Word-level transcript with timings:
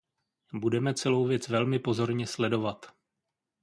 Budeme 0.53 0.93
celou 0.93 1.25
věc 1.27 1.47
velmi 1.47 1.79
pozorně 1.79 2.27
sledovat. 2.27 2.85